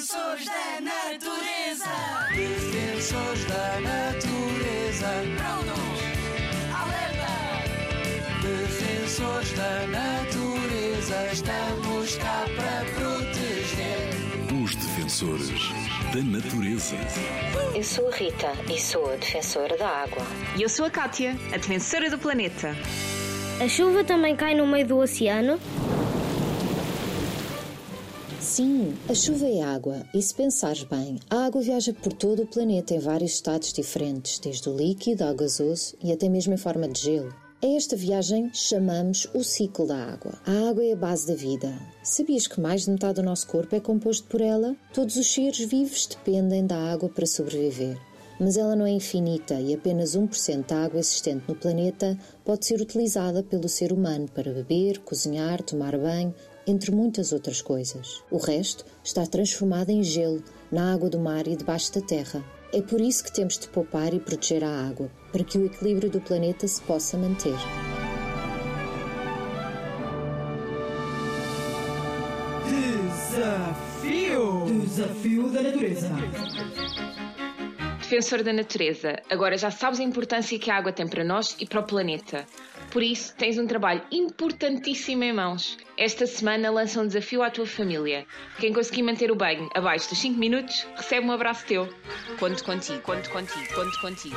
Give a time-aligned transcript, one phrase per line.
[0.00, 1.84] Defensores da natureza.
[2.34, 5.08] Defensores da natureza.
[5.36, 6.00] Prontos.
[6.72, 7.28] Alerta.
[8.40, 11.16] Defensores da natureza.
[11.30, 14.08] Estamos cá para proteger.
[14.64, 15.68] Os defensores
[16.14, 16.96] da natureza.
[17.74, 20.26] Eu sou a Rita e sou a defensora da água.
[20.56, 22.74] E eu sou a Kátia, a defensora do planeta.
[23.62, 25.60] A chuva também cai no meio do oceano?
[28.40, 32.46] Sim, a chuva é água, e se pensares bem, a água viaja por todo o
[32.46, 36.88] planeta em vários estados diferentes, desde o líquido ao gasoso e até mesmo em forma
[36.88, 37.34] de gelo.
[37.62, 40.32] A esta viagem chamamos o ciclo da água.
[40.46, 41.78] A água é a base da vida.
[42.02, 44.74] Sabias que mais de metade do nosso corpo é composto por ela?
[44.94, 47.98] Todos os seres vivos dependem da água para sobreviver.
[48.40, 52.80] Mas ela não é infinita e apenas 1% da água existente no planeta pode ser
[52.80, 56.34] utilizada pelo ser humano para beber, cozinhar, tomar banho,
[56.66, 58.22] entre muitas outras coisas.
[58.30, 62.44] O resto está transformado em gelo na água do mar e debaixo da terra.
[62.72, 66.08] É por isso que temos de poupar e proteger a água, para que o equilíbrio
[66.10, 67.56] do planeta se possa manter.
[73.30, 74.66] Desafio!
[74.84, 76.08] Desafio da natureza.
[78.10, 81.64] Defensor da natureza, agora já sabes a importância que a água tem para nós e
[81.64, 82.44] para o planeta.
[82.90, 85.78] Por isso, tens um trabalho importantíssimo em mãos.
[85.96, 88.26] Esta semana lança um desafio à tua família.
[88.58, 91.88] Quem conseguir manter o banho abaixo dos 5 minutos, recebe um abraço teu.
[92.40, 94.36] Conto contigo, conto contigo, conto contigo.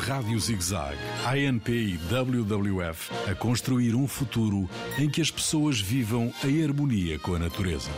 [0.00, 6.64] Rádio ZigZag, ANP e WWF a construir um futuro em que as pessoas vivam em
[6.64, 7.92] harmonia com a natureza.